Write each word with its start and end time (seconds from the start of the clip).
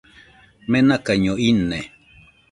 Menakaiño 0.71 1.33
ine 1.49 1.79